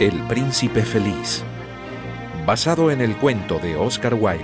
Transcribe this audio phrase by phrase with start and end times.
[0.00, 1.44] El Príncipe Feliz,
[2.44, 4.42] basado en el cuento de Oscar Wilde.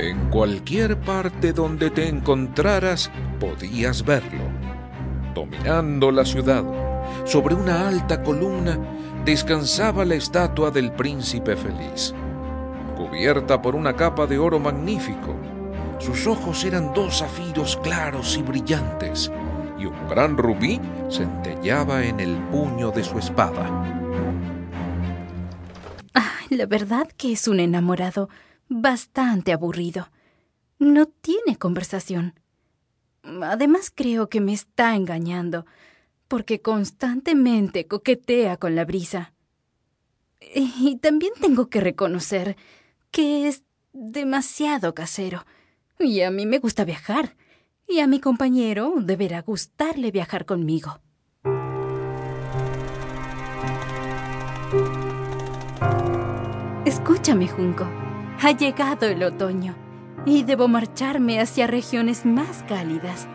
[0.00, 4.42] En cualquier parte donde te encontraras podías verlo.
[5.36, 6.64] Dominando la ciudad,
[7.24, 8.76] sobre una alta columna,
[9.24, 12.12] descansaba la estatua del Príncipe Feliz
[13.12, 15.36] cubierta por una capa de oro magnífico.
[15.98, 19.30] Sus ojos eran dos zafiros claros y brillantes,
[19.78, 23.68] y un gran rubí centellaba en el puño de su espada.
[26.48, 28.30] la verdad que es un enamorado
[28.68, 30.10] bastante aburrido.
[30.78, 32.40] No tiene conversación.
[33.42, 35.66] Además creo que me está engañando,
[36.28, 39.34] porque constantemente coquetea con la brisa.
[40.40, 42.56] Y también tengo que reconocer
[43.12, 45.44] que es demasiado casero.
[46.00, 47.36] Y a mí me gusta viajar.
[47.86, 50.98] Y a mi compañero deberá gustarle viajar conmigo.
[56.84, 57.86] Escúchame, Junco.
[58.40, 59.76] Ha llegado el otoño
[60.24, 63.28] y debo marcharme hacia regiones más cálidas.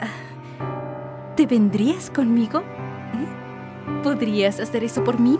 [0.00, 2.60] Ah, ¿Te vendrías conmigo?
[2.60, 4.02] ¿Eh?
[4.02, 5.38] ¿Podrías hacer eso por mí?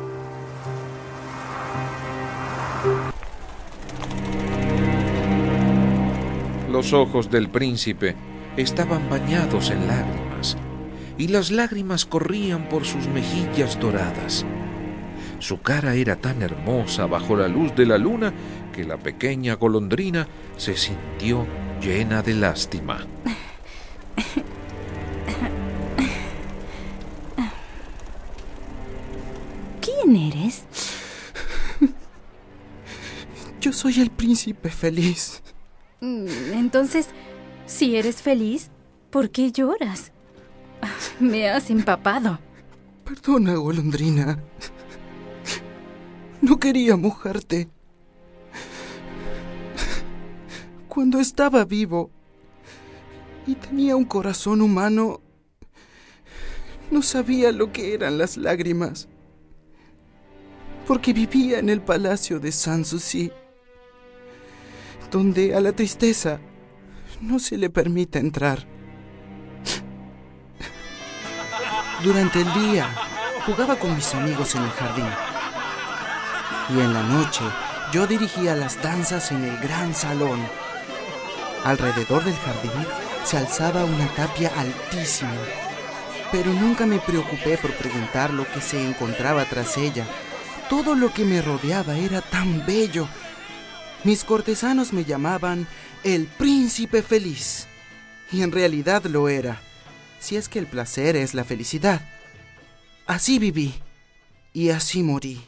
[6.78, 8.14] Los ojos del príncipe
[8.56, 10.56] estaban bañados en lágrimas,
[11.18, 14.46] y las lágrimas corrían por sus mejillas doradas.
[15.40, 18.32] Su cara era tan hermosa bajo la luz de la luna
[18.72, 21.44] que la pequeña golondrina se sintió
[21.82, 23.04] llena de lástima.
[29.80, 30.62] ¿Quién eres?
[33.60, 35.42] Yo soy el príncipe feliz.
[36.00, 37.08] Mm, entonces,
[37.66, 38.70] si eres feliz,
[39.10, 40.12] ¿por qué lloras?
[41.20, 42.38] Me has empapado.
[43.04, 44.42] Perdona, golondrina.
[46.40, 47.68] No quería mojarte.
[50.88, 52.10] Cuando estaba vivo
[53.46, 55.20] y tenía un corazón humano,
[56.90, 59.08] no sabía lo que eran las lágrimas,
[60.86, 63.30] porque vivía en el palacio de Sanssouci
[65.10, 66.40] donde a la tristeza
[67.20, 68.66] no se le permite entrar.
[72.02, 72.88] Durante el día
[73.44, 75.08] jugaba con mis amigos en el jardín
[76.76, 77.42] y en la noche
[77.92, 80.40] yo dirigía las danzas en el gran salón.
[81.64, 82.86] Alrededor del jardín
[83.24, 85.32] se alzaba una tapia altísima,
[86.30, 90.06] pero nunca me preocupé por preguntar lo que se encontraba tras ella.
[90.68, 93.08] Todo lo que me rodeaba era tan bello
[94.04, 95.66] mis cortesanos me llamaban
[96.04, 97.66] el príncipe feliz.
[98.30, 99.60] Y en realidad lo era,
[100.20, 102.02] si es que el placer es la felicidad.
[103.06, 103.74] Así viví
[104.52, 105.40] y así morí.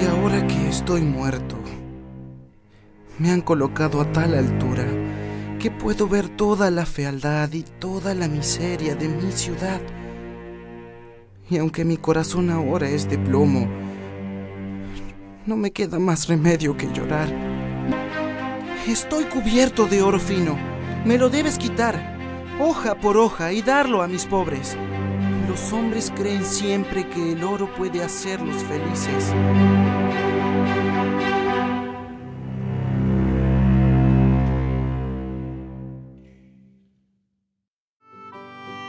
[0.00, 1.56] Y ahora que estoy muerto,
[3.18, 4.86] me han colocado a tal altura
[5.58, 9.80] que puedo ver toda la fealdad y toda la miseria de mi ciudad.
[11.48, 13.68] Y aunque mi corazón ahora es de plomo,
[15.46, 17.28] no me queda más remedio que llorar.
[18.86, 20.58] Estoy cubierto de oro fino.
[21.04, 22.16] Me lo debes quitar,
[22.60, 24.76] hoja por hoja, y darlo a mis pobres.
[25.48, 29.32] Los hombres creen siempre que el oro puede hacerlos felices.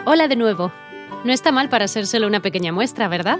[0.05, 0.71] Hola de nuevo.
[1.23, 3.39] No está mal para ser solo una pequeña muestra, ¿verdad?